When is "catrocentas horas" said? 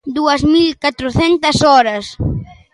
0.83-2.05